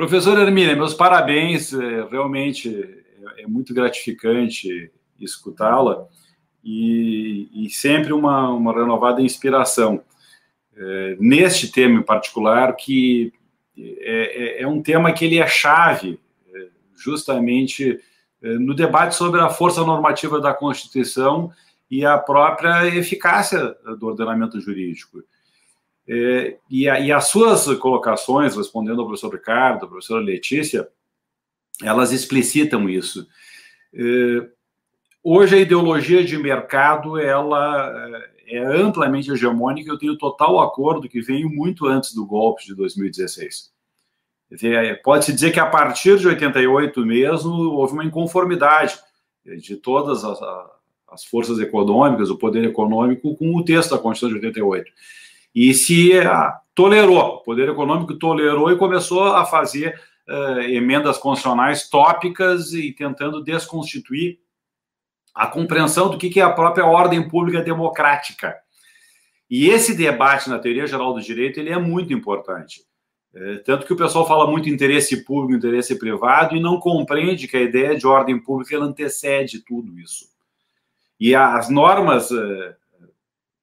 [0.00, 2.74] Professor Hermínia, meus parabéns, é, realmente
[3.36, 6.06] é, é muito gratificante escutá-la
[6.64, 10.02] e, e, sempre uma, uma renovada inspiração.
[10.74, 13.30] É, neste tema em particular, que
[13.76, 16.18] é, é, é, um tema que ele é chave,
[16.96, 18.00] justamente
[18.40, 21.52] no debate sobre a força normativa da Constituição
[21.90, 25.22] e a própria eficácia do ordenamento jurídico.
[26.12, 30.88] É, e, a, e, as suas colocações, respondendo ao professor Ricardo, à professora Letícia,
[31.84, 33.28] elas explicitam isso.
[33.94, 34.48] É,
[35.22, 37.92] hoje a ideologia de mercado ela
[38.44, 39.88] é, é amplamente hegemônica.
[39.88, 43.70] Eu tenho total acordo que veio muito antes do golpe de 2016.
[44.64, 48.98] É, pode-se dizer que a partir de 88 mesmo houve uma inconformidade
[49.44, 50.40] de todas as,
[51.08, 54.90] as forças econômicas, o poder econômico, com o texto da Constituição de 88
[55.54, 61.88] e se ah, tolerou, o poder econômico tolerou e começou a fazer uh, emendas constitucionais
[61.88, 64.38] tópicas e tentando desconstituir
[65.34, 68.56] a compreensão do que é a própria ordem pública democrática.
[69.48, 72.82] E esse debate na teoria geral do direito ele é muito importante.
[73.32, 77.56] É, tanto que o pessoal fala muito interesse público, interesse privado e não compreende que
[77.56, 80.26] a ideia de ordem pública antecede tudo isso.
[81.18, 82.74] E as normas uh,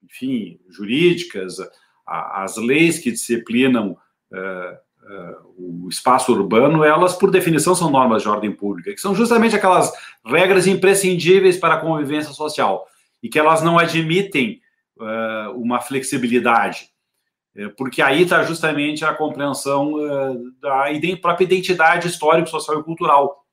[0.10, 1.58] enfim, jurídicas,
[2.06, 3.98] as leis que disciplinam
[4.32, 9.14] uh, uh, o espaço urbano, elas, por definição, são normas de ordem pública, que são
[9.14, 9.92] justamente aquelas
[10.26, 12.86] regras imprescindíveis para a convivência social
[13.22, 14.62] e que elas não admitem
[14.98, 16.90] uh, uma flexibilidade,
[17.76, 19.94] porque aí está justamente a compreensão
[20.62, 20.86] da
[21.20, 23.48] própria identidade histórica, social e cultural.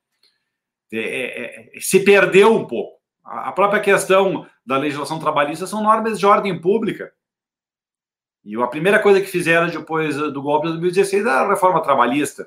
[0.93, 3.01] É, é, é, se perdeu um pouco.
[3.25, 7.13] A própria questão da legislação trabalhista são normas de ordem pública.
[8.45, 12.47] E a primeira coisa que fizeram depois do golpe de 2016 é a reforma trabalhista.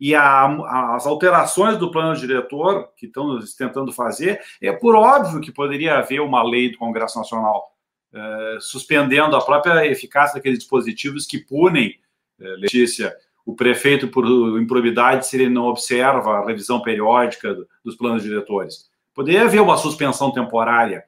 [0.00, 5.52] E a, as alterações do plano diretor que estão tentando fazer, é por óbvio que
[5.52, 7.74] poderia haver uma lei do Congresso Nacional
[8.10, 11.94] eh, suspendendo a própria eficácia daqueles dispositivos que punem,
[12.40, 14.24] eh, Letícia, o prefeito por
[14.58, 17.54] improbidade se ele não observa a revisão periódica
[17.84, 18.88] dos planos diretores.
[19.14, 21.04] Poderia haver uma suspensão temporária,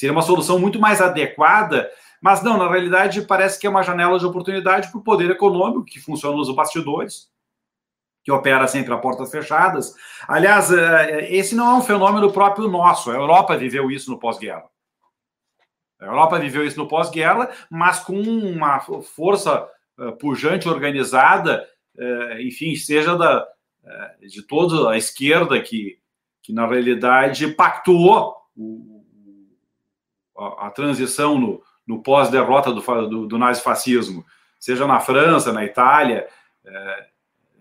[0.00, 1.90] seria uma solução muito mais adequada,
[2.22, 5.84] mas não, na realidade parece que é uma janela de oportunidade para o poder econômico
[5.84, 7.30] que funciona nos bastidores,
[8.24, 9.94] que opera sempre a portas fechadas.
[10.26, 14.64] Aliás, é, esse não é um fenômeno próprio nosso, a Europa viveu isso no pós-guerra.
[16.00, 19.68] A Europa viveu isso no pós-guerra, mas com uma força
[19.98, 21.68] é, pujante, organizada,
[22.38, 23.46] enfim, seja da,
[24.22, 26.00] de toda a esquerda que
[26.42, 28.99] que na realidade pactuou o,
[30.40, 34.24] a, transição no, no pós-derrota do, do, do nazifascismo,
[34.58, 36.26] seja na França, na Itália,
[36.64, 37.06] é,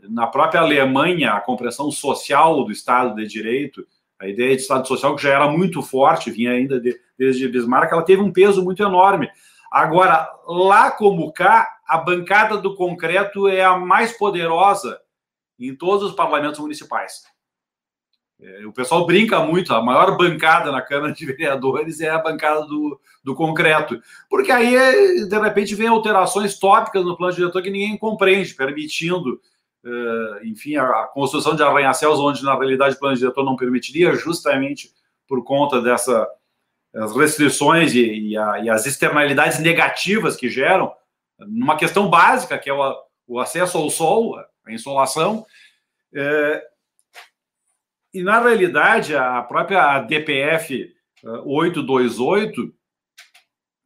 [0.09, 3.85] na própria Alemanha, a compreensão social do Estado de Direito,
[4.19, 7.91] a ideia de Estado Social que já era muito forte, vinha ainda de, desde Bismarck,
[7.91, 9.29] ela teve um peso muito enorme.
[9.71, 14.99] Agora, lá como cá, a bancada do concreto é a mais poderosa
[15.59, 17.23] em todos os parlamentos municipais.
[18.41, 22.65] É, o pessoal brinca muito, a maior bancada na Câmara de Vereadores é a bancada
[22.65, 27.97] do, do concreto, porque aí, de repente, vem alterações tópicas no plano diretor que ninguém
[27.97, 29.41] compreende, permitindo,
[29.83, 34.15] uh, enfim, a, a, construção de arranha-céus, onde na realidade o plano diretor não permitiria,
[34.15, 34.89] justamente
[35.27, 36.25] por conta dessas
[37.15, 40.93] restrições e, e, a, e, as externalidades negativas que geram,
[41.37, 42.95] numa questão básica, que é o,
[43.27, 45.45] o acesso ao sol, a insolação.
[46.13, 46.68] É,
[48.13, 50.91] e, na realidade, a própria DPF
[51.45, 52.67] 828, eh,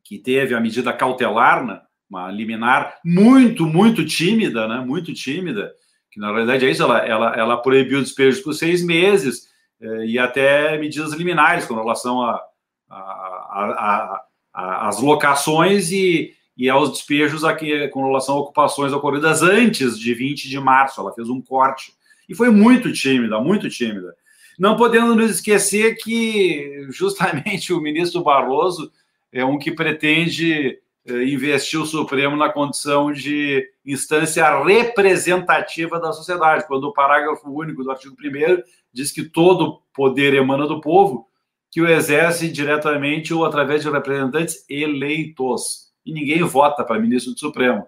[0.04, 5.74] que teve a medida cautelar, né, uma liminar muito, muito tímida, né, muito tímida,
[6.12, 9.48] que na realidade é isso, ela, ela, ela proibiu despejos por seis meses
[9.82, 12.42] eh, e até medidas liminares com relação a,
[12.90, 19.42] a, a, a, as locações e, e aos despejos aqui com relação a ocupações ocorridas
[19.42, 21.02] antes de 20 de março.
[21.02, 21.92] Ela fez um corte
[22.33, 24.15] e foi muito tímida, muito tímida.
[24.57, 28.91] Não podemos nos esquecer que justamente o ministro Barroso
[29.31, 36.68] é um que pretende eh, investir o Supremo na condição de instância representativa da sociedade,
[36.68, 41.27] quando o parágrafo único do artigo 1 diz que todo poder emana do povo,
[41.69, 45.91] que o exerce diretamente ou através de representantes eleitos.
[46.06, 47.88] E ninguém vota para ministro do Supremo.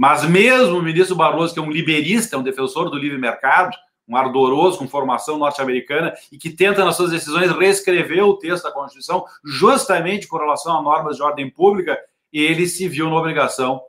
[0.00, 3.76] Mas mesmo o ministro Barroso, que é um liberista, um defensor do livre mercado,
[4.08, 8.72] um ardoroso com formação norte-americana e que tenta, nas suas decisões, reescrever o texto da
[8.72, 11.98] Constituição justamente com relação a normas de ordem pública,
[12.32, 13.82] ele se viu na obrigação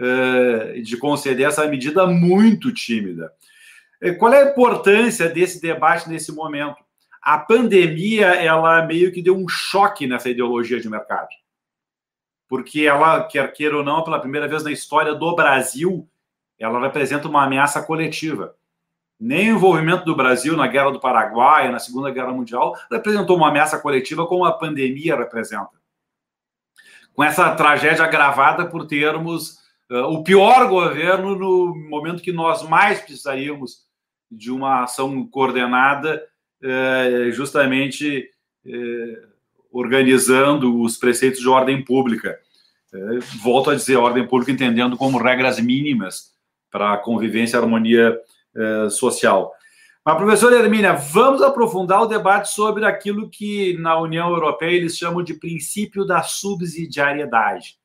[0.00, 3.30] uh, de conceder essa medida muito tímida.
[4.18, 6.78] Qual é a importância desse debate nesse momento?
[7.22, 11.28] A pandemia, ela meio que deu um choque nessa ideologia de mercado.
[12.48, 16.08] Porque ela, quer queira ou não, pela primeira vez na história do Brasil,
[16.58, 18.54] ela representa uma ameaça coletiva.
[19.18, 23.48] Nem o envolvimento do Brasil na Guerra do Paraguai, na Segunda Guerra Mundial, representou uma
[23.48, 25.70] ameaça coletiva como a pandemia representa.
[27.14, 29.58] Com essa tragédia agravada por termos
[29.90, 33.86] uh, o pior governo no momento que nós mais precisaríamos
[34.30, 36.22] de uma ação coordenada,
[36.62, 38.30] uh, justamente
[38.66, 39.35] uh,
[39.76, 42.38] organizando os preceitos de ordem pública.
[43.42, 46.34] volto a dizer, ordem pública entendendo como regras mínimas
[46.70, 48.18] para a convivência e harmonia
[48.54, 49.52] eh, social.
[50.04, 55.22] Mas, professora Hermínia, vamos aprofundar o debate sobre aquilo que na União Europeia eles chamam
[55.22, 57.76] de princípio da subsidiariedade,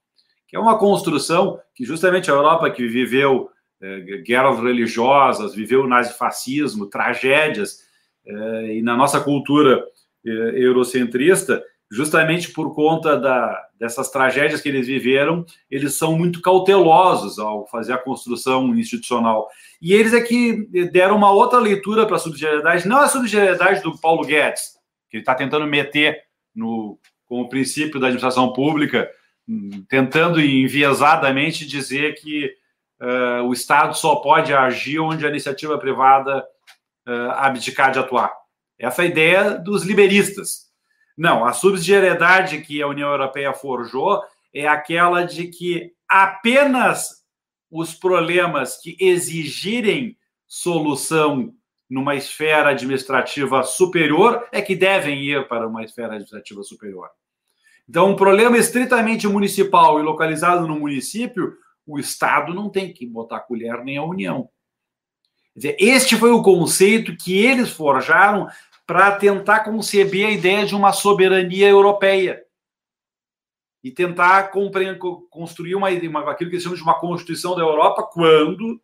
[0.48, 3.50] que é uma construção que justamente a Europa que viveu
[3.82, 7.80] eh, guerras religiosas, viveu nazifascismo, tragédias,
[8.26, 9.84] eh, e na nossa cultura
[10.24, 17.68] eurocentrista, justamente por conta da, dessas tragédias que eles viveram, eles são muito cautelosos ao
[17.68, 19.50] fazer a construção institucional.
[19.82, 23.98] E eles é que deram uma outra leitura para a subsidiariedade, não a subsidiariedade do
[24.00, 24.78] Paulo Guedes,
[25.10, 26.24] que ele está tentando meter
[26.56, 29.12] no, como princípio da administração pública,
[29.90, 32.56] tentando enviesadamente dizer que
[33.02, 36.42] uh, o Estado só pode agir onde a iniciativa privada
[37.06, 38.32] uh, abdicar de atuar.
[38.80, 40.71] Essa é a ideia dos liberistas
[41.22, 47.24] não, a subsidiariedade que a União Europeia forjou é aquela de que apenas
[47.70, 51.54] os problemas que exigirem solução
[51.88, 57.08] numa esfera administrativa superior é que devem ir para uma esfera administrativa superior.
[57.88, 61.54] Então, um problema estritamente municipal e localizado no município,
[61.86, 64.50] o Estado não tem que botar colher nem a União.
[65.56, 68.48] Dizer, este foi o conceito que eles forjaram
[68.86, 72.44] para tentar conceber a ideia de uma soberania europeia
[73.84, 74.52] e tentar
[75.30, 78.80] construir uma, uma, aquilo que eles chamam de uma Constituição da Europa, quando,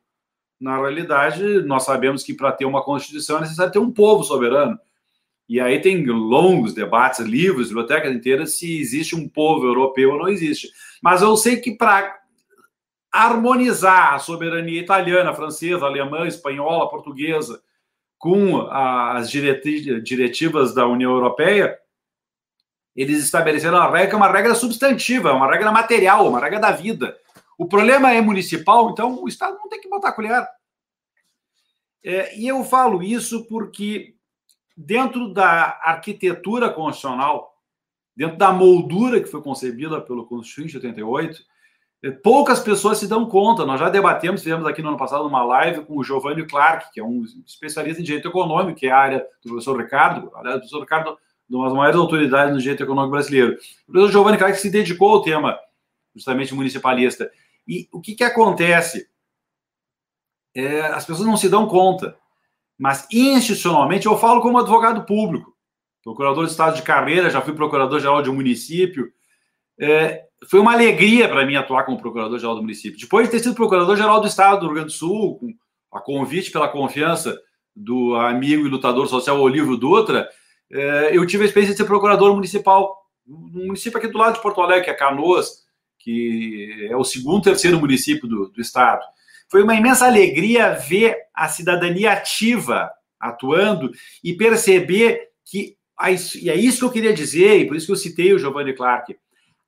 [0.60, 4.80] na realidade, nós sabemos que para ter uma Constituição é necessário ter um povo soberano.
[5.48, 10.28] E aí tem longos debates, livros, bibliotecas inteiras, se existe um povo europeu ou não
[10.28, 10.70] existe.
[11.02, 12.20] Mas eu sei que para
[13.12, 17.62] harmonizar a soberania italiana, francesa, alemã, espanhola, portuguesa,
[18.18, 21.78] com as diretivas da União Europeia,
[22.96, 27.16] eles estabeleceram uma regra, uma regra substantiva, uma regra material, uma regra da vida.
[27.58, 30.48] O problema é municipal, então o Estado não tem que botar a colher.
[32.04, 34.16] É, e eu falo isso porque,
[34.76, 37.54] dentro da arquitetura constitucional,
[38.16, 41.46] dentro da moldura que foi concebida pelo Constituinte de 88, é,
[42.24, 43.66] poucas pessoas se dão conta.
[43.66, 47.00] Nós já debatemos, fizemos aqui no ano passado uma live com o Giovanni Clark, que
[47.00, 50.32] é um especialista em direito econômico, que é a área do professor Ricardo.
[50.36, 51.18] Aliás, professor Ricardo
[51.50, 53.58] uma das maiores autoridades no direito econômico brasileiro.
[53.88, 55.58] O professor Giovanni Clark se dedicou ao tema,
[56.14, 57.32] justamente municipalista.
[57.68, 59.10] E o que, que acontece?
[60.54, 62.18] É, as pessoas não se dão conta,
[62.78, 65.56] mas institucionalmente, eu falo como advogado público,
[66.04, 69.12] procurador de Estado de carreira, já fui procurador-geral de um município.
[69.80, 73.00] É, foi uma alegria para mim atuar como procurador-geral do município.
[73.00, 76.52] Depois de ter sido procurador-geral do Estado do Rio Grande do Sul, com a convite
[76.52, 77.38] pela confiança
[77.76, 80.30] do amigo e lutador social Olívio Dutra,
[80.72, 82.96] é, eu tive a experiência de ser procurador municipal,
[83.26, 85.66] no município aqui do lado de Porto Alegre, que é Canoas,
[86.00, 89.02] que é o segundo, terceiro município do, do Estado.
[89.50, 93.92] Foi uma imensa alegria ver a cidadania ativa atuando
[94.24, 95.76] e perceber que,
[96.42, 98.74] e é isso que eu queria dizer, e por isso que eu citei o Giovanni
[98.74, 99.16] Clark,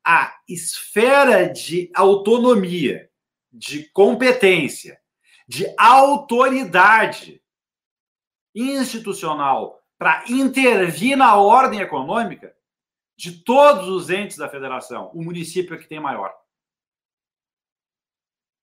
[0.05, 3.09] a esfera de autonomia,
[3.51, 4.99] de competência,
[5.47, 7.41] de autoridade
[8.55, 12.55] institucional para intervir na ordem econômica
[13.17, 16.33] de todos os entes da federação, o município é que tem maior.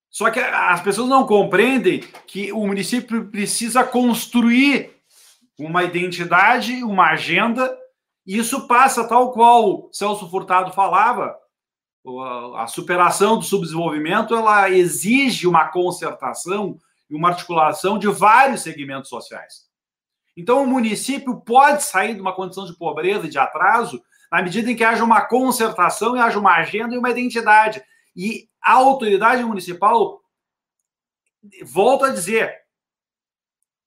[0.09, 4.95] Só que as pessoas não compreendem que o município precisa construir
[5.59, 7.77] uma identidade, uma agenda
[8.35, 11.37] isso passa tal qual Celso Furtado falava,
[12.55, 16.77] a superação do subdesenvolvimento ela exige uma concertação
[17.09, 19.67] e uma articulação de vários segmentos sociais.
[20.35, 24.69] Então, o município pode sair de uma condição de pobreza e de atraso na medida
[24.69, 27.81] em que haja uma concertação e haja uma agenda e uma identidade.
[28.15, 30.21] E a autoridade municipal,
[31.63, 32.55] volto a dizer,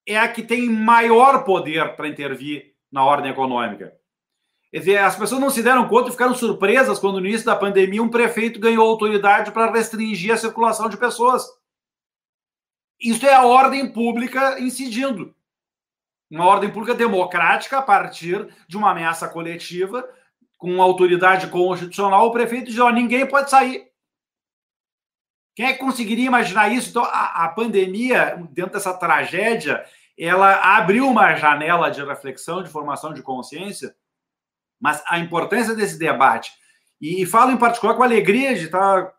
[0.06, 4.00] é a que tem maior poder para intervir na ordem econômica.
[4.73, 8.09] As pessoas não se deram conta e ficaram surpresas quando, no início da pandemia, um
[8.09, 11.45] prefeito ganhou autoridade para restringir a circulação de pessoas.
[13.00, 15.35] Isso é a ordem pública incidindo.
[16.31, 20.09] Uma ordem pública democrática a partir de uma ameaça coletiva,
[20.57, 23.91] com autoridade constitucional, o prefeito diz: ó, ninguém pode sair.
[25.57, 26.91] Quem é que conseguiria imaginar isso?
[26.91, 29.85] Então, a, a pandemia, dentro dessa tragédia,
[30.17, 33.95] ela abriu uma janela de reflexão, de formação de consciência,
[34.80, 36.50] mas a importância desse debate,
[37.00, 39.12] e, falo em particular com alegria de estar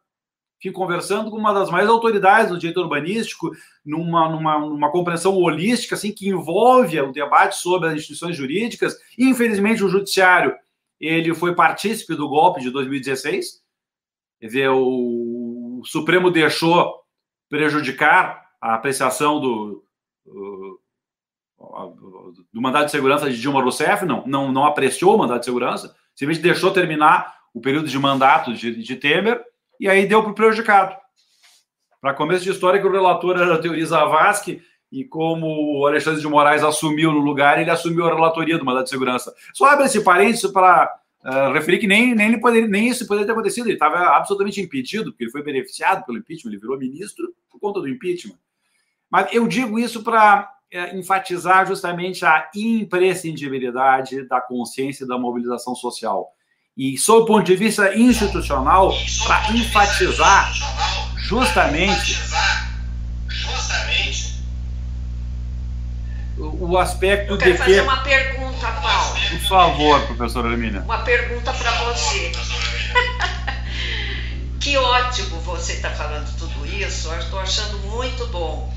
[0.58, 3.52] aqui conversando com uma das mais autoridades do direito urbanístico,
[3.84, 8.96] numa, numa, numa compreensão holística, assim, que envolve o debate sobre as instituições jurídicas.
[9.18, 10.56] Infelizmente, o judiciário
[11.00, 13.60] ele foi partícipe do golpe de 2016.
[14.40, 17.02] Quer dizer, o, o Supremo deixou
[17.50, 19.84] prejudicar a apreciação do,
[22.54, 25.96] do mandato de segurança de Dilma Rousseff, não, não, não apreciou o mandato de segurança,
[26.16, 29.42] simplesmente deixou terminar o período de mandato de, de Temer
[29.80, 30.96] e aí deu para o prejudicado.
[32.00, 34.62] Para começo de história, que o relator era a Teori Zavascki,
[34.92, 38.86] e como o Alexandre de Moraes assumiu no lugar, ele assumiu a relatoria do mandato
[38.86, 39.34] de segurança.
[39.54, 43.26] Só abre esse parênteses para uh, referir que nem, nem, ele poderia, nem isso poderia
[43.26, 47.34] ter acontecido, ele estava absolutamente impedido, porque ele foi beneficiado pelo impeachment, ele virou ministro
[47.50, 48.36] por conta do impeachment.
[49.10, 50.52] Mas eu digo isso para
[50.94, 56.30] enfatizar justamente a imprescindibilidade da consciência e da mobilização social.
[56.78, 58.94] E, sob o ponto de vista institucional,
[59.28, 60.54] para enfatizar
[61.18, 62.18] justamente
[66.38, 67.82] o aspecto Eu quero de fazer que...
[67.82, 69.20] uma pergunta, Paulo.
[69.30, 70.82] Por favor, professora Hermínia.
[70.82, 72.32] Uma pergunta para você.
[74.60, 77.10] que ótimo você está falando tudo isso.
[77.10, 78.71] Eu estou achando muito bom.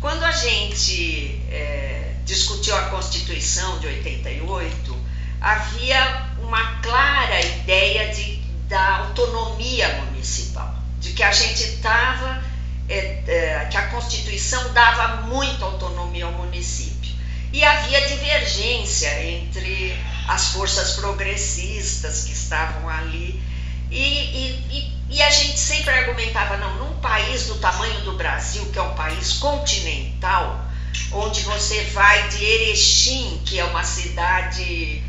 [0.00, 4.96] Quando a gente é, discutiu a Constituição de 88,
[5.40, 8.36] havia uma clara ideia de,
[8.68, 12.42] da autonomia municipal, de que a gente estava,
[12.88, 17.12] é, é, que a Constituição dava muita autonomia ao município.
[17.52, 23.42] E havia divergência entre as forças progressistas que estavam ali
[23.90, 28.78] e, e, e, a gente sempre argumentava, não, num país do tamanho do Brasil, que
[28.78, 30.64] é um país continental,
[31.12, 35.02] onde você vai de Erechim, que é uma cidade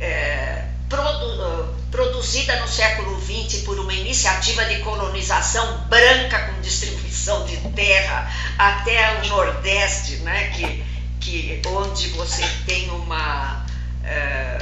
[0.00, 7.56] é, produ, produzida no século XX por uma iniciativa de colonização branca com distribuição de
[7.70, 10.84] terra até o Nordeste, né, que,
[11.20, 13.64] que, onde você tem uma
[14.04, 14.58] é,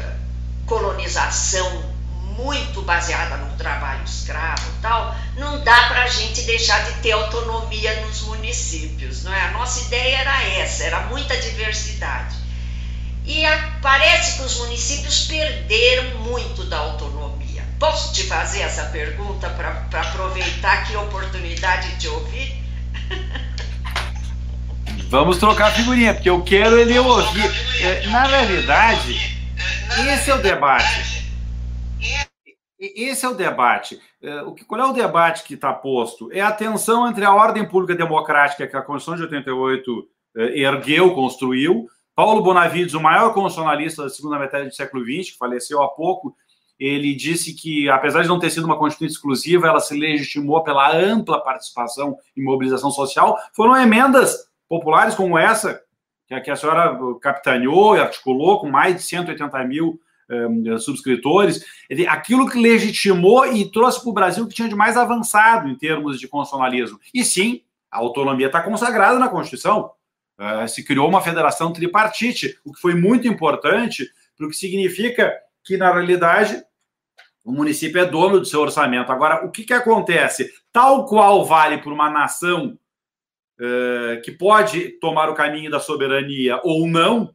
[0.67, 1.92] colonização
[2.37, 7.13] muito baseada no trabalho escravo e tal, não dá para a gente deixar de ter
[7.13, 9.41] autonomia nos municípios, não é?
[9.49, 12.37] A nossa ideia era essa, era muita diversidade.
[13.25, 17.63] E a, parece que os municípios perderam muito da autonomia.
[17.79, 22.63] Posso te fazer essa pergunta para aproveitar que oportunidade de ouvir?
[25.09, 27.51] Vamos trocar figurinha, porque eu quero ele ouvir.
[27.81, 29.39] É, na realidade,
[30.09, 31.22] esse é o debate
[32.83, 34.01] esse é o debate.
[34.21, 36.33] É, o que, qual é o debate que está posto?
[36.33, 41.15] É a tensão entre a ordem pública democrática que a Constituição de 88 eh, ergueu,
[41.15, 41.87] construiu.
[42.15, 46.35] Paulo Bonavides, o maior constitucionalista da segunda metade do século XX, que faleceu há pouco,
[46.79, 50.95] ele disse que, apesar de não ter sido uma Constituição exclusiva, ela se legitimou pela
[50.95, 53.39] ampla participação e mobilização social.
[53.55, 55.81] Foram emendas populares como essa,
[56.43, 61.65] que a senhora capitaneou e articulou, com mais de 180 mil um, subscritores,
[62.09, 66.19] aquilo que legitimou e trouxe para o Brasil que tinha de mais avançado em termos
[66.19, 66.99] de constitucionalismo.
[67.13, 69.91] E sim, a autonomia está consagrada na Constituição.
[70.39, 75.93] Uh, se criou uma federação tripartite, o que foi muito importante, porque significa que, na
[75.93, 76.65] realidade,
[77.45, 79.13] o município é dono do seu orçamento.
[79.13, 80.51] Agora, o que, que acontece?
[80.73, 82.79] Tal qual vale para uma nação
[83.61, 87.35] uh, que pode tomar o caminho da soberania ou não,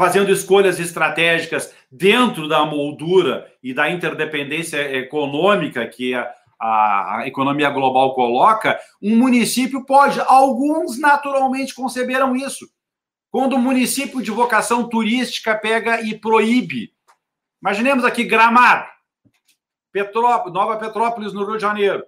[0.00, 8.14] fazendo escolhas estratégicas dentro da moldura e da interdependência econômica que a, a, economia global
[8.14, 12.66] coloca, um município pode, alguns naturalmente conceberam isso.
[13.30, 16.94] Quando o município de vocação turística pega e proíbe,
[17.60, 18.88] imaginemos aqui Gramado,
[19.92, 22.02] Petrópolis, Nova Petrópolis no Rio de Janeiro,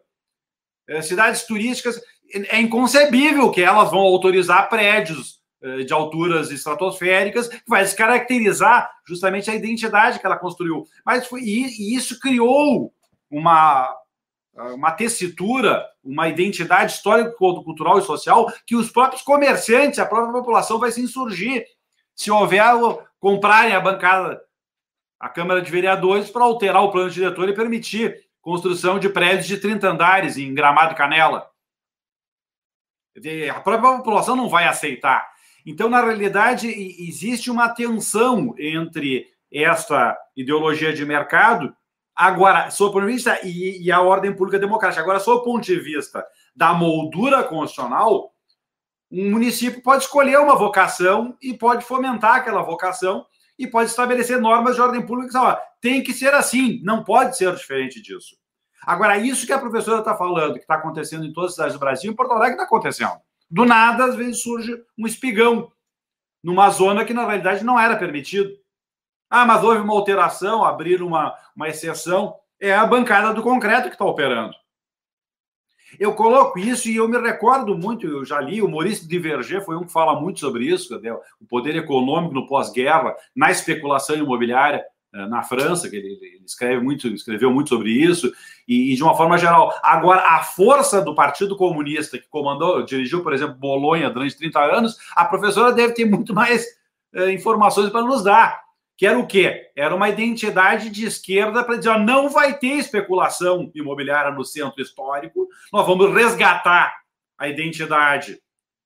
[0.89, 2.01] é, cidades turísticas,
[2.49, 5.42] é inconcebível que elas vão autorizar prédios eh,
[5.85, 10.87] de alturas estratosféricas, que vai caracterizar justamente a identidade que ela construiu.
[11.05, 12.93] Mas foi, e, isso criou
[13.31, 13.95] uma,
[14.55, 20.79] uma tessitura, uma identidade histórica, cultural e social que os próprios comerciantes, a própria população
[20.79, 21.65] vai se insurgir
[22.15, 22.63] se houver
[23.19, 24.43] comprarem a bancada
[25.19, 29.57] a Câmara de Vereadores para alterar o plano diretor e permitir construção de prédios de
[29.57, 31.49] 30 andares em Gramado Canela.
[33.55, 35.32] A própria população não vai aceitar.
[35.67, 41.75] Então, na realidade, existe uma tensão entre esta ideologia de mercado,
[42.15, 45.03] agora, sob o ponto de vista, e, e a ordem pública democrática.
[45.03, 48.33] Agora, sob o ponto de vista da moldura constitucional,
[49.11, 53.27] um município pode escolher uma vocação e pode fomentar aquela vocação
[53.59, 57.55] e pode estabelecer normas de ordem pública que tem que ser assim, não pode ser
[57.55, 58.37] diferente disso.
[58.85, 61.81] Agora, isso que a professora está falando, que está acontecendo em todas as cidades do
[61.81, 63.21] Brasil, em Porto Alegre está acontecendo.
[63.53, 65.71] Do nada, às vezes surge um espigão
[66.43, 68.51] numa zona que, na realidade, não era permitido.
[69.29, 72.35] Ah, mas houve uma alteração, abrir uma, uma exceção.
[72.59, 74.55] É a bancada do concreto que está operando.
[76.01, 79.77] Eu coloco isso e eu me recordo muito, eu já li, o Maurício Diverger foi
[79.77, 80.99] um que fala muito sobre isso,
[81.39, 84.83] o poder econômico no pós-guerra, na especulação imobiliária
[85.13, 88.33] na França, que ele, ele, escreve muito, escreveu muito sobre isso,
[88.67, 89.73] e, e, de uma forma geral.
[89.83, 94.99] Agora, a força do Partido Comunista, que comandou, dirigiu, por exemplo, Bolonha durante 30 anos,
[95.15, 96.67] a professora deve ter muito mais
[97.15, 98.63] eh, informações para nos dar
[99.03, 99.71] que era o quê?
[99.75, 104.81] Era uma identidade de esquerda para dizer, ó, não vai ter especulação imobiliária no centro
[104.81, 106.95] histórico, nós vamos resgatar
[107.37, 108.39] a identidade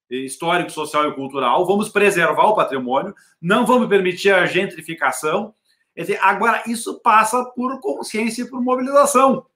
[0.08, 5.52] histórico, social e cultural, vamos preservar o patrimônio, não vamos permitir a gentrificação.
[5.96, 9.46] Dizer, agora, isso passa por consciência e por mobilização.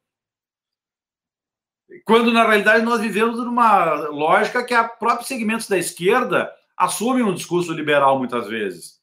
[2.05, 7.35] Quando, na realidade, nós vivemos numa lógica que a próprios segmentos da esquerda assumem um
[7.35, 9.01] discurso liberal muitas vezes.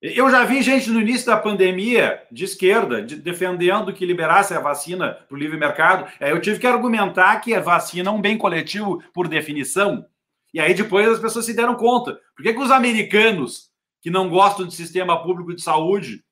[0.00, 4.60] Eu já vi gente no início da pandemia, de esquerda, de, defendendo que liberasse a
[4.60, 6.10] vacina para o livre mercado.
[6.18, 10.06] Aí eu tive que argumentar que a vacina é um bem coletivo por definição.
[10.54, 12.18] E aí depois as pessoas se deram conta.
[12.34, 13.69] Por que, que os americanos,
[14.00, 16.24] que não gostam de sistema público de saúde,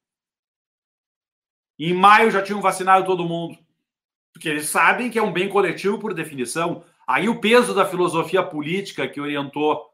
[1.78, 3.58] em maio já tinham vacinado todo mundo?
[4.32, 6.82] Porque eles sabem que é um bem coletivo por definição.
[7.06, 9.88] Aí o peso da filosofia política que orientou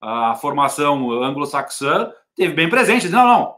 [0.00, 3.08] a formação anglo-saxã teve bem presente.
[3.08, 3.54] Não, não.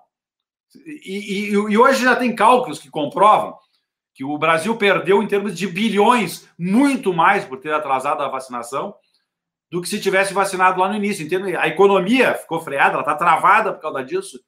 [1.05, 3.59] E, e, e, hoje já tem cálculos que comprovam
[4.15, 8.95] que o Brasil perdeu em termos de bilhões muito mais por ter atrasado a vacinação
[9.71, 11.25] do que se tivesse vacinado lá no início.
[11.25, 11.57] Entende?
[11.57, 14.41] A economia ficou freada, ela está travada por causa disso.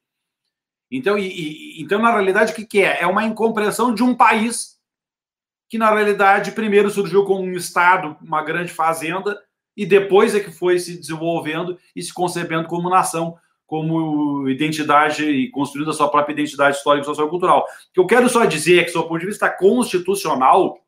[0.91, 3.03] Então, e, então, na realidade, o que, que é?
[3.03, 4.79] É uma incompreensão de um país
[5.69, 9.41] que, na realidade, primeiro surgiu como um Estado, uma grande fazenda,
[9.75, 13.39] e depois é que foi se desenvolvendo e se concebendo como nação
[13.73, 17.61] como identidade e construindo a sua própria identidade histórica, e cultural.
[17.63, 20.79] O que eu quero só dizer é que, do ponto de vista constitucional,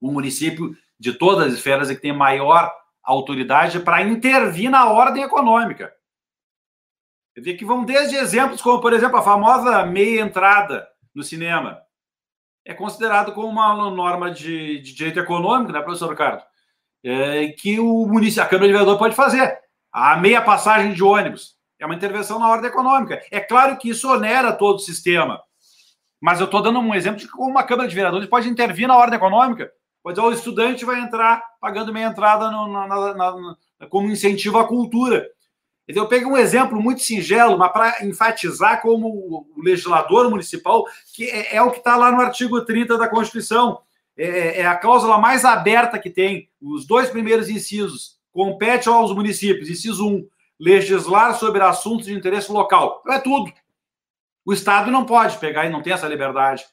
[0.00, 5.22] o município de todas as esferas é que tem maior autoridade para intervir na ordem
[5.22, 5.92] econômica.
[7.34, 11.80] Quer dizer, que vão desde exemplos como, por exemplo, a famosa meia entrada no cinema.
[12.64, 16.42] É considerado como uma norma de, de direito econômico, né, professor Ricardo?
[17.02, 19.58] É, que o município, a Câmara de Vereador pode fazer.
[19.92, 21.56] A meia passagem de ônibus.
[21.78, 23.22] É uma intervenção na ordem econômica.
[23.30, 25.42] É claro que isso onera todo o sistema.
[26.20, 28.96] Mas eu estou dando um exemplo de como uma Câmara de Vereadores pode intervir na
[28.96, 29.72] ordem econômica.
[30.02, 33.56] Pode dizer, o estudante vai entrar pagando meia entrada no, na, na, na,
[33.88, 35.28] como incentivo à cultura.
[35.86, 40.84] Eu peguei um exemplo muito singelo, mas para enfatizar como o legislador municipal,
[41.14, 43.80] que é, é o que está lá no artigo 30 da Constituição.
[44.16, 46.48] É, é, a cláusula mais aberta que tem.
[46.60, 48.18] Os dois primeiros incisos.
[48.32, 49.68] Compete aos municípios.
[49.68, 53.02] Inciso 1 legislar sobre assuntos de interesse local.
[53.08, 53.50] É tudo.
[54.44, 56.64] O Estado não pode pegar e não tem essa liberdade.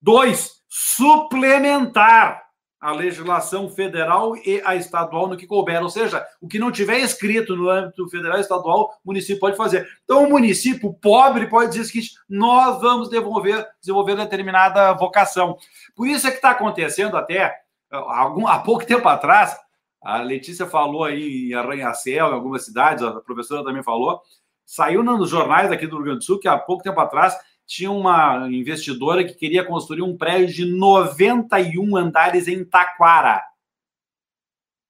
[0.00, 2.45] Dois, suplementar
[2.80, 5.82] a legislação federal e a estadual no que couber.
[5.82, 9.56] Ou seja, o que não tiver escrito no âmbito federal e estadual, o município pode
[9.56, 9.88] fazer.
[10.04, 15.56] Então, o município pobre pode dizer seguinte: nós vamos desenvolver, desenvolver determinada vocação.
[15.94, 17.54] Por isso é que está acontecendo até,
[17.90, 19.56] algum, há pouco tempo atrás,
[20.02, 24.20] a Letícia falou aí em Arranha-Céu, em algumas cidades, a professora também falou.
[24.64, 27.36] Saiu nos jornais aqui do Rio Grande do Sul que há pouco tempo atrás
[27.66, 33.42] tinha uma investidora que queria construir um prédio de 91 andares em Taquara,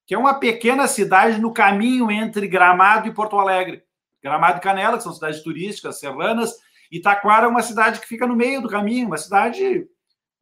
[0.06, 3.82] que é uma pequena cidade no caminho entre Gramado e Porto Alegre.
[4.22, 6.54] Gramado e Canela, que são cidades turísticas, serranas,
[6.90, 9.86] e Taquara é uma cidade que fica no meio do caminho, uma cidade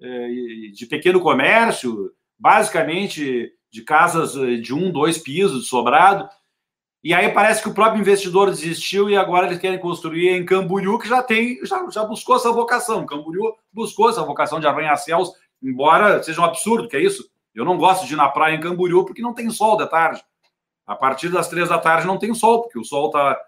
[0.01, 0.29] é,
[0.73, 6.29] de pequeno comércio, basicamente de casas eh, de um, dois pisos, sobrado.
[7.05, 10.99] E aí parece que o próprio investidor desistiu e agora eles querem construir em Camboriú,
[10.99, 13.05] que já tem, já, já buscou essa vocação.
[13.05, 15.31] Camboriú buscou essa vocação de arranha-céus,
[15.63, 17.31] embora seja um absurdo, que é isso.
[17.55, 20.25] Eu não gosto de ir na praia em Camboriú porque não tem sol de tarde.
[20.87, 23.39] A partir das três da tarde não tem sol, porque o sol está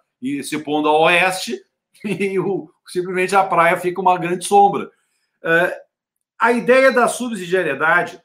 [0.45, 1.59] se pondo ao oeste,
[2.05, 4.91] e o, simplesmente a praia fica uma grande sombra.
[5.43, 5.73] Uh,
[6.39, 8.21] a ideia da subsidiariedade,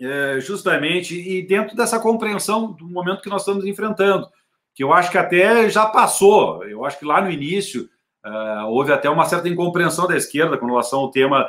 [0.00, 4.28] uh, justamente, e dentro dessa compreensão do momento que nós estamos enfrentando,
[4.74, 7.88] que eu acho que até já passou, eu acho que lá no início
[8.24, 11.48] uh, houve até uma certa incompreensão da esquerda com relação ao tema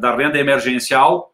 [0.00, 1.32] da renda emergencial,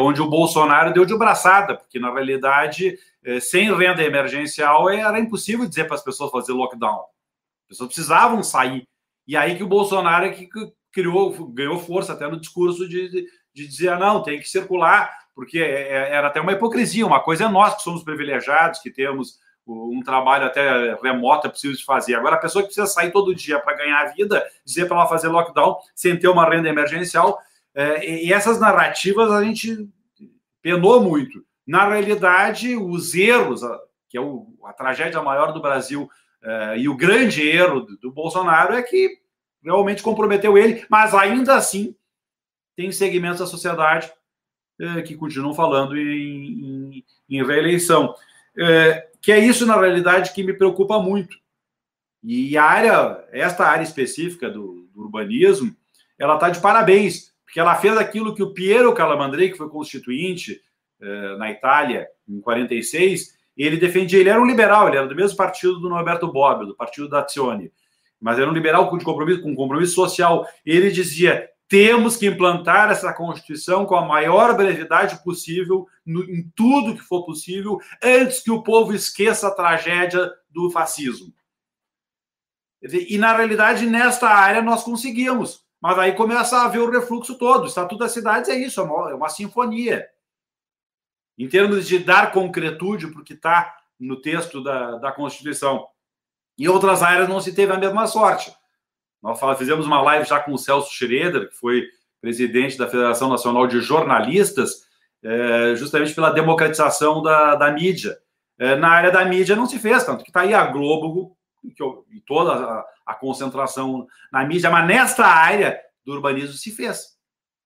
[0.00, 2.98] onde o Bolsonaro deu de braçada, porque na realidade,
[3.42, 7.00] sem renda emergencial, era impossível dizer para as pessoas fazer lockdown.
[7.64, 8.86] As pessoas precisavam sair.
[9.26, 10.48] E aí que o Bolsonaro é que
[10.94, 15.16] criou, ganhou força até no discurso de, de, de dizer, ah, não, tem que circular,
[15.34, 17.06] porque é, é, era até uma hipocrisia.
[17.06, 21.74] Uma coisa é nós que somos privilegiados, que temos um trabalho até remoto é possível
[21.74, 22.14] de fazer.
[22.14, 25.06] Agora, a pessoa que precisa sair todo dia para ganhar a vida, dizer para ela
[25.06, 27.40] fazer lockdown sem ter uma renda emergencial,
[27.74, 29.88] é, e essas narrativas a gente
[30.60, 31.42] penou muito.
[31.66, 33.62] Na realidade, os erros,
[34.08, 34.20] que é
[34.64, 36.10] a tragédia maior do Brasil,
[36.76, 39.18] e o grande erro do, Bolsonaro é que
[39.62, 41.96] realmente comprometeu ele, mas ainda assim
[42.76, 44.10] tem segmentos da sociedade
[44.80, 46.04] uh, que continuam falando em,
[46.98, 48.14] em, em reeleição.
[48.56, 51.36] Uh, que é isso, na realidade, que me preocupa muito.
[52.22, 55.74] E a área, esta área específica do, do urbanismo,
[56.18, 60.62] ela está de parabéns, porque ela fez aquilo que o Piero Calamandrei, que foi constituinte
[61.38, 65.78] na Itália em 46, ele defendia, ele era um liberal, ele era do mesmo partido
[65.78, 67.72] do Norberto Bobbio, do partido da Azione,
[68.20, 70.46] mas era um liberal com compromisso, com compromisso social.
[70.64, 76.94] Ele dizia: temos que implantar essa Constituição com a maior brevidade possível, no, em tudo
[76.94, 81.34] que for possível, antes que o povo esqueça a tragédia do fascismo.
[82.80, 85.64] E, na realidade, nesta área nós conseguimos.
[85.80, 87.64] Mas aí começa a haver o refluxo todo.
[87.64, 90.08] O Estatuto das Cidades é isso, é uma, é uma sinfonia
[91.36, 95.88] em termos de dar concretude para o que está no texto da, da Constituição.
[96.56, 98.54] Em outras áreas não se teve a mesma sorte.
[99.24, 101.84] Nós fizemos uma live já com o Celso Schroeder, que foi
[102.20, 104.84] presidente da Federação Nacional de Jornalistas,
[105.22, 108.18] é, justamente pela democratização da, da mídia.
[108.58, 112.20] É, na área da mídia não se fez, tanto que está aí a Globo e
[112.20, 117.14] toda a, a concentração na mídia, mas nesta área do urbanismo se fez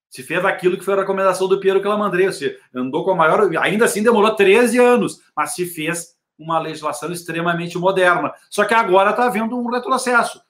[0.09, 3.47] se fez aquilo que foi a recomendação do Piero Calamandrei, se andou com a maior,
[3.59, 8.33] ainda assim demorou 13 anos, mas se fez uma legislação extremamente moderna.
[8.49, 10.41] Só que agora está havendo um retrocesso.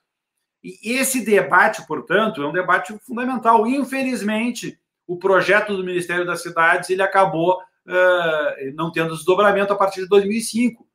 [0.64, 3.66] E esse debate, portanto, é um debate fundamental.
[3.66, 10.02] Infelizmente, o projeto do Ministério das Cidades ele acabou uh, não tendo desdobramento a partir
[10.02, 10.86] de 2005,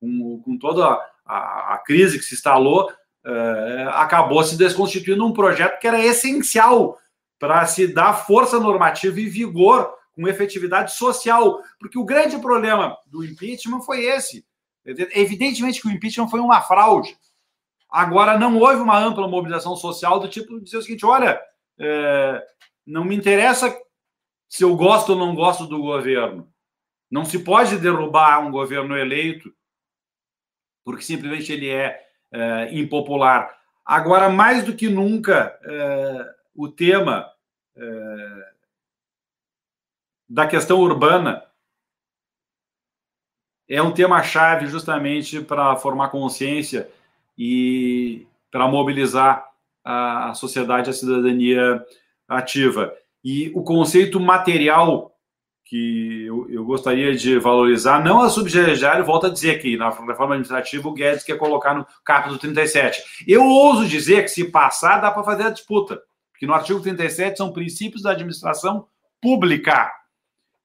[0.00, 5.32] com, com toda a, a, a, crise que se instalou, uh, acabou se desconstituindo um
[5.32, 6.98] projeto que era essencial
[7.38, 13.24] para se dar força normativa e vigor com efetividade social, porque o grande problema do
[13.24, 14.44] impeachment foi esse.
[14.84, 17.16] Evidentemente que o impeachment foi uma fraude.
[17.90, 21.40] Agora, não houve uma ampla mobilização social do tipo de dizer o seguinte: olha,
[21.78, 22.46] é,
[22.86, 23.76] não me interessa
[24.48, 26.48] se eu gosto ou não gosto do governo.
[27.10, 29.52] Não se pode derrubar um governo eleito
[30.84, 33.56] porque simplesmente ele é, é impopular.
[33.84, 37.30] Agora, mais do que nunca, é, o tema
[37.76, 38.52] é,
[40.28, 41.44] da questão urbana
[43.68, 46.90] é um tema-chave justamente para formar consciência
[47.42, 49.46] e para mobilizar
[49.82, 51.82] a, sociedade, a cidadania
[52.28, 52.92] ativa.
[53.24, 55.16] E o conceito material
[55.64, 60.34] que eu, eu, gostaria de valorizar, não a subsidiária, volto a dizer aqui, na reforma
[60.34, 63.02] administrativa, o Guedes quer colocar no capítulo 37.
[63.26, 66.02] Eu ouso dizer que se passar, dá para fazer a disputa
[66.38, 68.86] que no artigo 37 são princípios da administração
[69.20, 69.90] pública.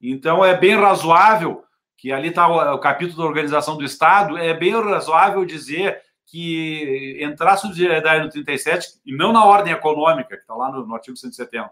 [0.01, 1.63] Então, é bem razoável
[1.97, 7.17] que ali está o, o, capítulo da organização do Estado, é bem razoável dizer que
[7.21, 11.15] entrar subsidiariedade no 37 e não na ordem econômica, que está lá no, no, artigo
[11.15, 11.69] 170.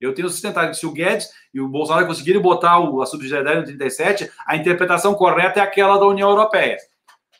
[0.00, 3.60] Eu tenho sustentado que se o Guedes e o Bolsonaro conseguirem botar o, a subsidiariedade
[3.60, 6.78] no 37, a interpretação correta é aquela da União Europeia.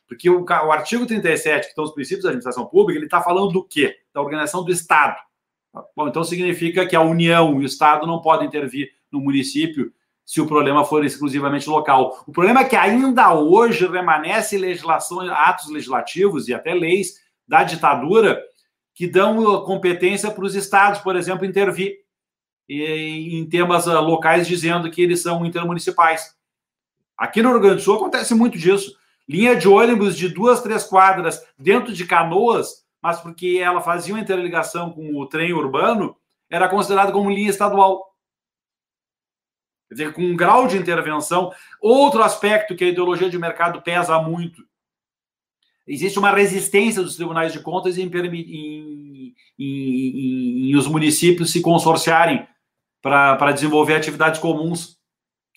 [0.07, 3.53] Porque o, o artigo 37, que estão os princípios da administração pública, ele está falando
[3.53, 3.97] do quê?
[4.13, 5.17] Da organização do Estado.
[5.97, 9.93] Bom, então significa que a União e o Estado não podem intervir no município
[10.31, 12.23] se o problema for exclusivamente local.
[12.25, 17.15] O problema é que ainda hoje remanesce legislação, atos legislativos e até leis
[17.49, 18.41] da ditadura
[18.95, 21.97] que dão competência para os estados, por exemplo, intervir
[22.69, 26.37] em temas ah, locais dizendo que eles são intermunicipais.
[27.19, 28.95] Aqui no Rio Grande do Sul acontece muito disso.
[29.29, 34.21] Linha de ônibus de duas, três quadras dentro de canoas mas porque ela fazia uma
[34.21, 36.17] interligação com o trem urbano,
[36.49, 38.10] era considerado como linha estadual.
[39.91, 41.53] Quer dizer, com um grau de intervenção.
[41.81, 44.63] Outro aspecto que a ideologia de mercado pesa muito.
[45.85, 52.47] existe uma resistência dos tribunais de contas em, em, em, em os municípios se consorciarem
[53.03, 54.97] para desenvolver atividades comuns,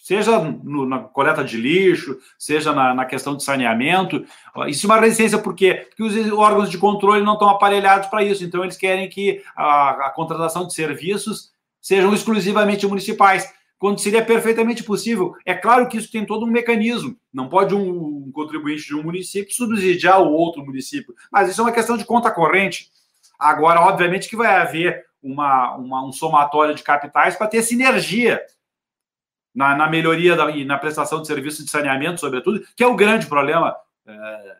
[0.01, 4.25] seja no, na coleta de lixo, seja na, na, questão de saneamento.
[4.67, 5.85] Isso é uma resistência, por quê?
[5.89, 10.07] Porque os órgãos de controle não estão aparelhados para isso, então eles querem que a,
[10.07, 15.35] a contratação de serviços sejam exclusivamente municipais quando seria perfeitamente possível.
[15.45, 17.19] É claro que isso tem todo um mecanismo.
[17.33, 21.71] Não pode um, contribuinte de um município subsidiar o outro município, mas isso é uma
[21.73, 22.89] questão de conta corrente.
[23.37, 28.39] Agora, obviamente, que vai haver uma, uma um somatório de capitais para ter sinergia
[29.53, 32.95] na, na melhoria da, e na prestação de serviços de saneamento, sobretudo, que é o
[32.95, 33.75] grande problema
[34.07, 34.57] é,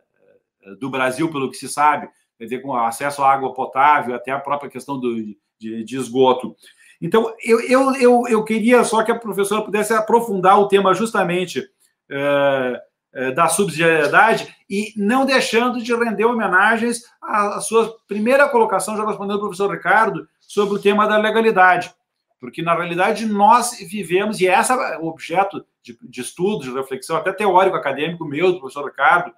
[0.82, 4.40] do Brasil, pelo que se sabe, quer dizer, com acesso à água potável, até a
[4.40, 5.16] própria questão do,
[5.58, 6.58] de, de esgoto.
[7.02, 11.68] Então, eu, eu, eu, eu queria só que a professora pudesse aprofundar o tema justamente
[12.10, 12.82] é,
[13.14, 19.06] é, da subsidiariedade e não deixando de render homenagens à, à sua primeira colocação, já
[19.06, 21.94] respondendo ao professor Ricardo, sobre o tema da legalidade.
[22.40, 27.16] Porque, na realidade, nós vivemos, e esse é o objeto de, de estudo, de reflexão,
[27.16, 29.34] até teórico, acadêmico meu, do professor Ricardo,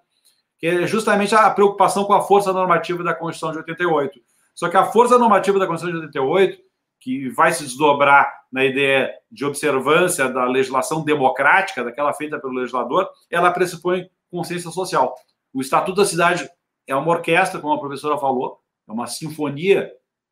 [0.58, 4.20] que é justamente a preocupação com a força normativa da Constituição de 88.
[4.56, 6.65] Só que a força normativa da Constituição de 88
[7.06, 13.08] que vai se desdobrar na ideia de observância da legislação democrática, daquela feita pelo legislador,
[13.30, 15.14] ela pressupõe consciência social.
[15.54, 16.50] O Estatuto da Cidade
[16.88, 19.92] é uma orquestra, como a professora falou, é uma sinfonia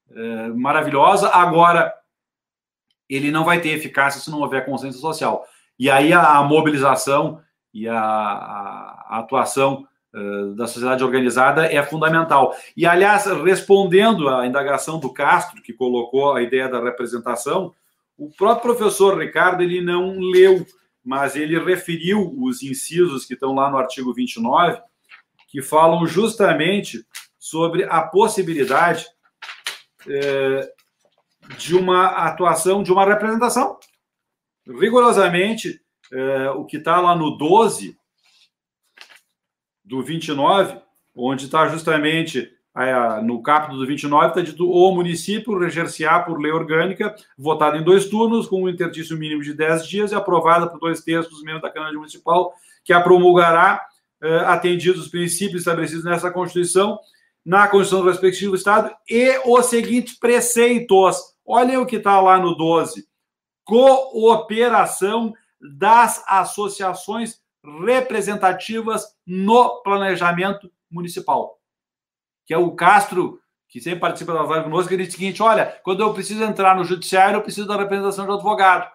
[0.09, 1.29] é, maravilhosa.
[1.29, 1.93] Agora,
[3.07, 5.45] ele não vai ter eficácia se não houver consciência social.
[5.77, 7.39] E aí a, mobilização
[7.71, 9.87] e a, a, atuação
[10.55, 12.55] da sociedade organizada é fundamental.
[12.77, 17.73] E, aliás, respondendo à indagação do Castro, que colocou a ideia da representação,
[18.17, 20.65] o próprio professor Ricardo ele não leu,
[21.03, 24.79] mas ele referiu os incisos que estão lá no artigo 29,
[25.47, 27.03] que falam justamente
[27.39, 29.07] sobre a possibilidade
[30.07, 30.71] é,
[31.57, 33.77] de uma atuação, de uma representação.
[34.67, 37.97] Rigorosamente, é, o que está lá no 12
[39.83, 40.77] do 29,
[41.15, 42.51] onde está justamente
[43.23, 48.05] no capítulo do 29, está dito o município reger-se-á por lei orgânica, votada em dois
[48.05, 51.61] turnos, com um interstício mínimo de 10 dias e aprovada por dois terços dos membros
[51.61, 52.51] da Câmara Municipal,
[52.83, 53.85] que a promulgará,
[54.21, 56.97] eh, atendidos os princípios estabelecidos nessa Constituição,
[57.45, 61.17] na Constituição do respectivo Estado, e os seguintes preceitos.
[61.45, 63.05] Olhem o que está lá no 12.
[63.63, 65.33] Cooperação
[65.77, 71.59] das associações representativas no planejamento municipal.
[72.45, 75.65] Que é o Castro, que sempre participa das lives conosco, ele diz o seguinte: olha,
[75.83, 78.91] quando eu preciso entrar no judiciário, eu preciso da representação de advogado.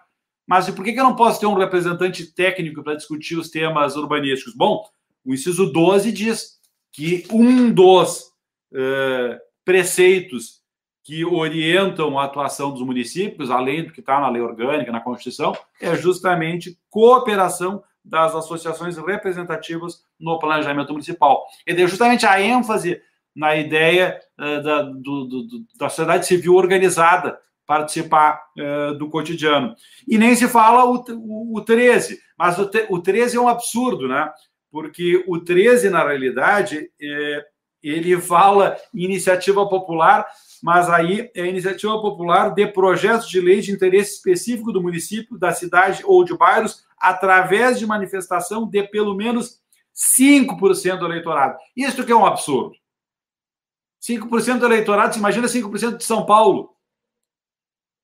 [0.47, 4.55] Mas por que eu não posso ter um representante técnico para discutir os temas urbanísticos?
[4.55, 4.83] Bom,
[5.23, 6.59] o inciso 12 diz
[6.91, 8.31] que um dos
[8.71, 10.59] uh, preceitos
[11.03, 15.55] que orientam a atuação dos municípios, além do que está na lei orgânica, na Constituição,
[15.81, 21.45] é justamente cooperação das associações representativas no planejamento municipal.
[21.65, 23.01] E deu justamente a ênfase
[23.35, 29.75] na ideia uh, da, do, do, da sociedade civil organizada participar uh, do cotidiano.
[30.07, 34.07] E nem se fala o, o, o 13, mas o, o 13 é um absurdo,
[34.07, 34.29] né?
[34.71, 37.45] Porque o 13, na realidade, é,
[37.81, 40.25] ele fala iniciativa popular,
[40.61, 45.51] mas aí é iniciativa popular de projetos de lei de interesse específico do município, da
[45.53, 49.59] cidade ou de bairros, através de manifestação de pelo menos
[49.95, 51.57] 5% do eleitorado.
[51.75, 52.75] Isso que é um absurdo.
[54.01, 56.73] 5% do eleitorado, se imagina 5% de São Paulo.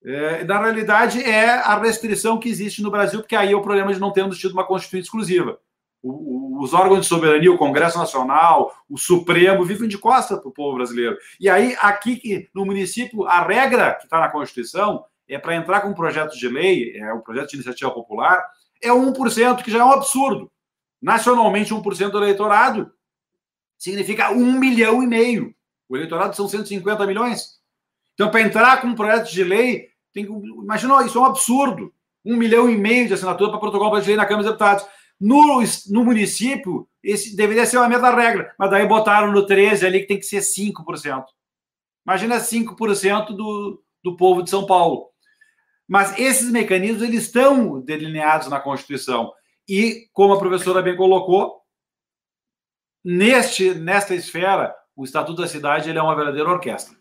[0.03, 3.93] É, na realidade, é a restrição que existe no Brasil, porque aí é o problema
[3.93, 5.59] de não termos tido uma Constituição exclusiva.
[6.07, 10.75] Os órgãos de soberania, o Congresso Nacional, o Supremo, vivem de costa para o povo
[10.77, 11.17] brasileiro.
[11.39, 15.89] E aí, aqui no município, a regra que está na Constituição é para entrar com
[15.89, 18.45] um projeto de lei, é um projeto de iniciativa popular,
[18.81, 20.51] é 1%, que já é um absurdo.
[21.01, 22.91] Nacionalmente, 1% do eleitorado
[23.75, 25.55] significa um milhão e meio.
[25.89, 27.59] O eleitorado são 150 milhões.
[28.13, 30.31] Então, para entrar com um projeto de lei, tem que.
[30.31, 31.91] Imagina, isso é um absurdo.
[32.23, 34.85] Um milhão e meio de assinatura para protocolo de lei na Câmara dos Deputados.
[35.19, 40.01] No, no município, esse deveria ser uma meta regra, mas daí botaram no 13 ali
[40.01, 41.23] que tem que ser 5%.
[42.06, 45.10] Imagina 5% do, do povo de São Paulo.
[45.88, 49.32] Mas esses mecanismos eles estão delineados na Constituição.
[49.67, 51.62] E, como a professora bem colocou,
[53.04, 56.95] neste, nesta esfera, o Estatuto da Cidade ele é uma verdadeira orquestra.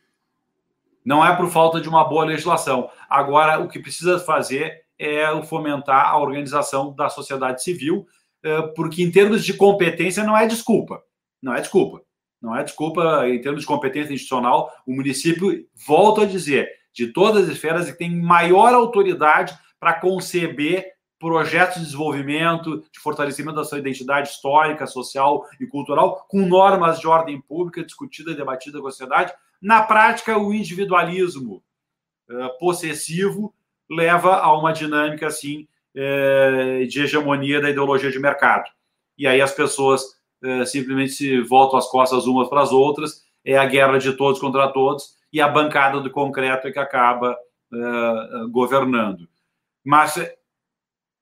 [1.05, 2.90] Não é por falta de uma boa legislação.
[3.09, 8.07] Agora, o que precisa fazer é fomentar a organização da sociedade civil,
[8.42, 11.02] eh, porque, em termos de competência, não é desculpa.
[11.42, 12.02] Não é desculpa.
[12.40, 14.70] Não é desculpa em termos de competência institucional.
[14.87, 20.94] O município, volto a dizer, de todas as esferas, que tem maior autoridade para conceber
[21.18, 27.07] projetos de desenvolvimento, de fortalecimento da sua identidade histórica, social e cultural, com normas de
[27.07, 29.33] ordem pública discutida e debatida com a sociedade.
[29.61, 31.62] Na prática, o individualismo
[32.28, 33.54] uh, possessivo
[33.90, 38.70] leva a uma dinâmica assim uh, de hegemonia da ideologia de mercado.
[39.16, 40.03] E aí as pessoas
[40.42, 44.40] uh, simplesmente se voltam as costas umas para as outras, é a guerra de todos
[44.40, 47.37] contra todos, e a bancada do concreto é que acaba
[48.53, 49.29] governando.
[49.85, 50.16] Mas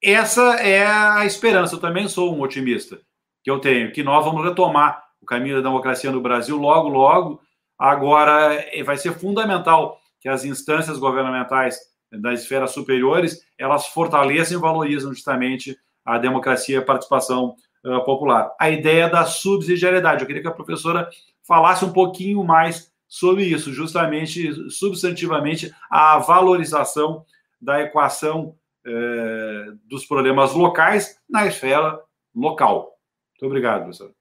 [0.03, 1.77] essa é a esperança.
[1.77, 3.01] Eu também sou um otimista
[3.43, 7.41] que eu tenho, que nós vamos retomar o caminho da democracia no Brasil logo, logo.
[7.79, 11.79] Agora, vai ser fundamental que as instâncias governamentais
[12.21, 18.55] das esferas superiores elas fortaleçam e valorizam justamente a democracia e a participação uh, popular.
[18.61, 20.21] A ideia da subsidiariedade.
[20.21, 21.09] Eu queria que a professora
[21.47, 27.25] falasse um pouquinho mais sobre isso, justamente, substantivamente, a valorização
[27.61, 32.01] da equação é, dos problemas locais na esfera
[32.35, 32.97] local.
[33.33, 34.13] Muito obrigado, professor.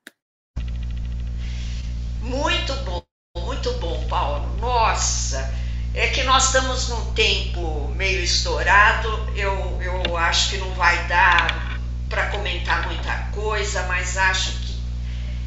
[2.22, 3.02] Muito bom,
[3.46, 4.46] muito bom, Paulo.
[4.60, 5.50] Nossa,
[5.94, 9.10] é que nós estamos num tempo meio estourado.
[9.36, 14.82] Eu, eu acho que não vai dar para comentar muita coisa, mas acho que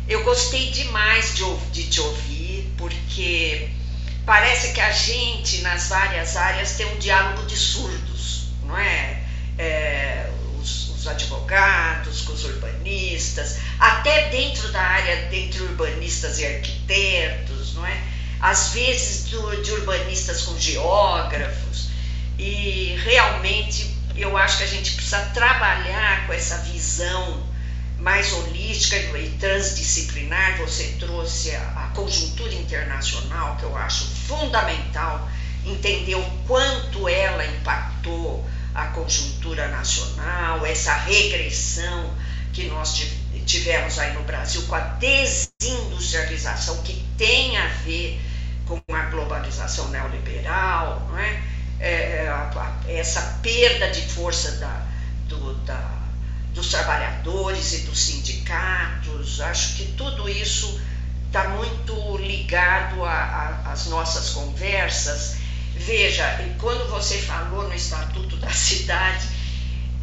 [0.08, 3.70] eu gostei demais de, de te ouvir, porque
[4.26, 8.14] parece que a gente, nas várias áreas, tem um diálogo de surdos
[8.74, 9.22] não é?
[9.58, 10.30] é
[10.60, 17.86] os, os, advogados, com os urbanistas, até dentro da área, entre urbanistas e arquitetos, não
[17.86, 18.02] é?
[18.40, 21.88] Às vezes do, de urbanistas com geógrafos,
[22.38, 27.42] e realmente eu acho que a gente precisa trabalhar com essa visão
[27.98, 30.58] mais holística e transdisciplinar.
[30.58, 35.28] Você trouxe a, a conjuntura internacional, que eu acho fundamental
[35.64, 38.44] entender o quanto ela impactou
[38.74, 42.12] a conjuntura nacional, essa regressão
[42.52, 43.23] que nós tivemos
[44.00, 48.20] aí no Brasil com a desindustrialização que tem a ver
[48.66, 51.42] com a globalização neoliberal, não é?
[51.80, 52.28] é,
[52.86, 54.86] é essa perda de força da,
[55.28, 55.80] do, da,
[56.54, 60.80] dos trabalhadores e dos sindicatos, acho que tudo isso
[61.26, 65.44] está muito ligado às nossas conversas
[65.76, 66.24] Veja,
[66.60, 69.28] quando você falou no Estatuto da Cidade,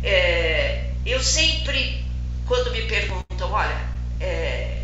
[0.04, 2.01] é, eu sempre,
[2.52, 3.80] quando me perguntam, olha,
[4.20, 4.82] é,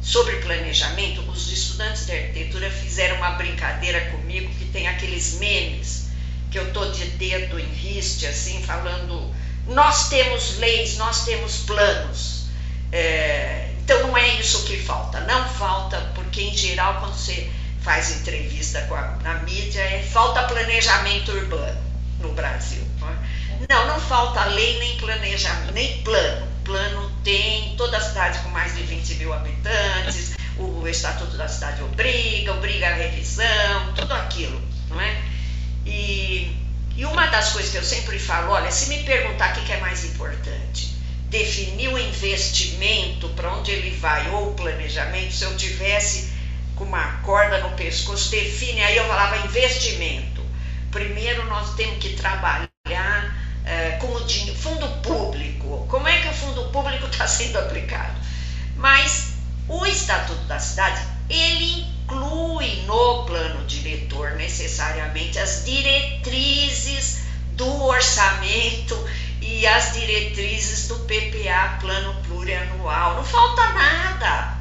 [0.00, 6.06] sobre planejamento, os estudantes de arquitetura fizeram uma brincadeira comigo que tem aqueles memes
[6.50, 9.30] que eu tô de dedo em riste, assim, falando,
[9.66, 12.46] nós temos leis, nós temos planos.
[12.90, 17.50] É, então não é isso que falta, não falta, porque em geral quando você
[17.82, 21.82] faz entrevista a, na mídia é falta planejamento urbano
[22.20, 22.82] no Brasil.
[23.00, 23.16] Não, é?
[23.68, 26.53] não, não falta lei nem planejamento, nem plano.
[26.64, 31.82] Plano tem toda a cidade com mais de 20 mil habitantes, o Estatuto da Cidade
[31.82, 35.22] obriga, obriga a revisão, tudo aquilo, não é?
[35.84, 36.56] E,
[36.96, 39.80] e uma das coisas que eu sempre falo, olha, se me perguntar o que é
[39.80, 40.94] mais importante,
[41.28, 46.32] definir o investimento, para onde ele vai, ou o planejamento, se eu tivesse
[46.76, 50.42] com uma corda no pescoço, define, aí eu falava investimento.
[50.90, 52.70] Primeiro nós temos que trabalhar
[53.64, 55.53] é, com o dinheiro, fundo público.
[55.94, 58.18] Como é que o fundo público está sendo aplicado?
[58.76, 59.34] Mas
[59.68, 69.08] o Estatuto da Cidade, ele inclui no plano diretor necessariamente as diretrizes do orçamento
[69.40, 73.14] e as diretrizes do PPA, Plano Plurianual.
[73.14, 74.58] Não falta nada.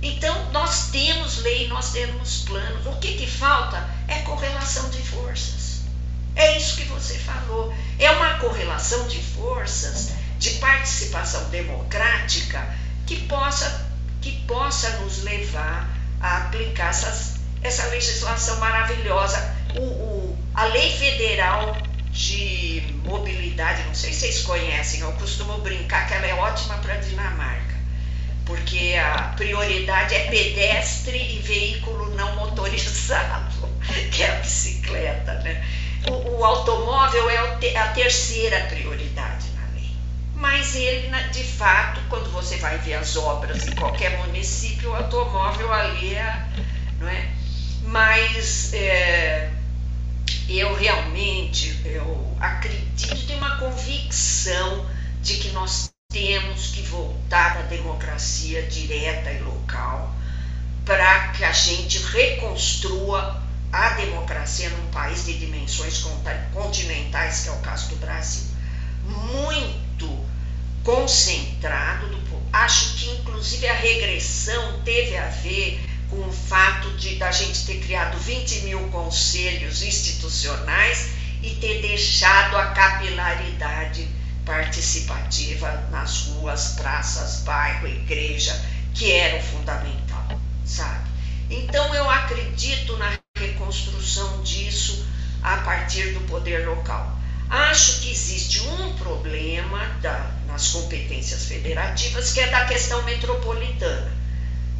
[0.00, 2.86] Então, nós temos lei, nós temos planos.
[2.86, 5.80] O que, que falta é correlação de forças.
[6.36, 7.74] É isso que você falou.
[7.98, 10.12] É uma correlação de forças,
[10.48, 12.74] de participação democrática,
[13.06, 13.86] que possa,
[14.20, 15.88] que possa nos levar
[16.20, 19.56] a aplicar essas, essa legislação maravilhosa.
[19.76, 21.76] O, o, a lei federal
[22.10, 26.94] de mobilidade, não sei se vocês conhecem, eu costumo brincar que ela é ótima para
[26.94, 27.78] a Dinamarca
[28.48, 33.68] porque a prioridade é pedestre e veículo não motorizado,
[34.10, 35.34] que é a bicicleta.
[35.34, 35.62] Né?
[36.08, 39.47] O, o automóvel é a terceira prioridade.
[40.38, 45.72] Mas ele, de fato, quando você vai ver as obras em qualquer município, o automóvel
[45.72, 46.46] ali é.
[47.00, 47.28] Não é?
[47.82, 49.50] Mas é,
[50.48, 54.86] eu realmente eu acredito, tenho uma convicção
[55.20, 60.14] de que nós temos que voltar à democracia direta e local
[60.84, 66.02] para que a gente reconstrua a democracia num país de dimensões
[66.54, 68.57] continentais, que é o caso do Brasil.
[69.04, 70.26] Muito
[70.84, 77.30] concentrado, do, acho que inclusive a regressão teve a ver com o fato de da
[77.30, 81.10] gente ter criado 20 mil conselhos institucionais
[81.42, 84.08] e ter deixado a capilaridade
[84.44, 88.58] participativa nas ruas, praças, bairro, igreja,
[88.94, 91.06] que era o fundamental, sabe?
[91.50, 95.06] Então eu acredito na reconstrução disso
[95.42, 97.17] a partir do poder local.
[97.50, 104.12] Acho que existe um problema da, nas competências federativas que é da questão metropolitana.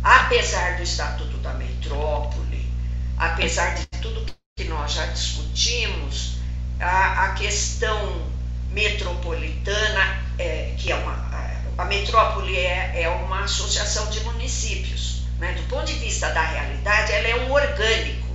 [0.03, 2.71] Apesar do Estatuto da Metrópole,
[3.16, 6.39] apesar de tudo que nós já discutimos,
[6.81, 8.27] a, a questão
[8.71, 11.29] metropolitana, é, que é uma.
[11.77, 15.23] A, metrópole é, é uma associação de municípios.
[15.39, 15.53] Né?
[15.53, 18.29] Do ponto de vista da realidade, ela é um orgânico,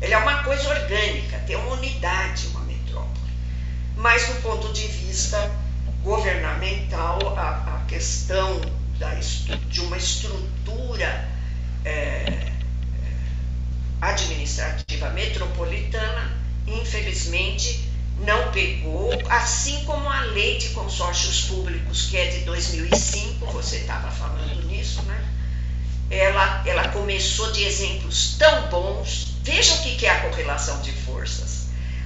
[0.00, 2.59] ela é uma coisa orgânica, tem uma unidade, uma.
[4.00, 5.50] Mas do ponto de vista
[6.02, 8.58] governamental, a, a questão
[8.98, 11.28] da, de uma estrutura
[11.84, 12.50] é,
[14.00, 16.34] administrativa metropolitana,
[16.66, 17.90] infelizmente,
[18.20, 24.10] não pegou, assim como a lei de consórcios públicos, que é de 2005, você estava
[24.10, 25.28] falando nisso, né?
[26.10, 29.34] Ela, ela começou de exemplos tão bons.
[29.42, 31.59] Veja o que é a correlação de forças.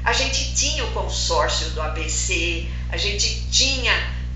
[0.05, 3.93] A gente tinha o consórcio do ABC, a gente tinha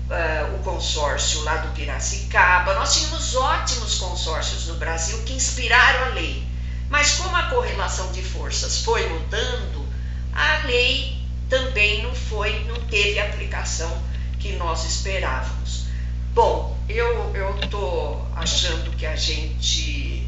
[0.09, 6.09] uh, o consórcio lá do Piracicaba, nós tínhamos ótimos consórcios no Brasil que inspiraram a
[6.09, 6.43] lei.
[6.89, 9.87] Mas como a correlação de forças foi mudando,
[10.33, 14.01] a lei também não foi, não teve a aplicação
[14.39, 15.85] que nós esperávamos.
[16.33, 20.18] Bom, eu estou achando que a gente.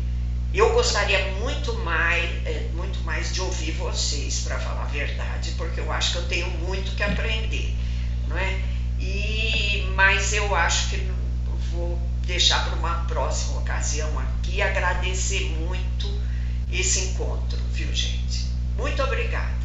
[0.53, 5.79] Eu gostaria muito mais, é, muito mais de ouvir vocês, para falar a verdade, porque
[5.79, 7.73] eu acho que eu tenho muito que aprender,
[8.27, 8.61] não é?
[8.99, 10.97] E, mas eu acho que
[11.71, 16.11] vou deixar para uma próxima ocasião aqui, agradecer muito
[16.71, 18.45] esse encontro, viu gente?
[18.77, 19.60] Muito obrigada.